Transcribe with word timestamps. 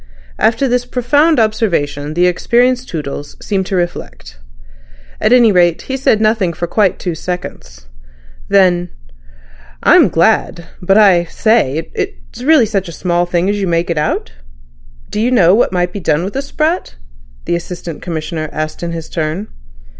After 0.39 0.67
this 0.67 0.83
profound 0.87 1.39
observation 1.39 2.15
the 2.15 2.25
experienced 2.25 2.89
Toodles 2.89 3.37
seemed 3.39 3.67
to 3.67 3.75
reflect. 3.75 4.39
At 5.19 5.31
any 5.31 5.51
rate 5.51 5.83
he 5.83 5.95
said 5.95 6.19
nothing 6.19 6.53
for 6.53 6.65
quite 6.65 6.97
two 6.97 7.13
seconds. 7.13 7.85
Then: 8.49 8.89
"I'm 9.83 10.09
glad. 10.09 10.65
But—I 10.81 11.25
say—is 11.25 11.91
it 11.93 12.43
really 12.43 12.65
such 12.65 12.89
a 12.89 12.91
very 12.91 12.97
small 12.97 13.27
thing 13.27 13.47
as 13.47 13.61
you 13.61 13.67
make 13.67 13.91
it 13.91 13.97
out?" 13.99 14.31
"Do 15.11 15.21
you 15.21 15.29
know 15.29 15.53
what 15.53 15.71
may 15.71 15.85
be 15.85 15.99
done 15.99 16.23
with 16.23 16.35
a 16.35 16.41
sprat?" 16.41 16.95
the 17.45 17.55
Assistant 17.55 18.01
Commissioner 18.01 18.49
asked 18.51 18.81
in 18.81 18.93
his 18.93 19.07
turn. 19.07 19.49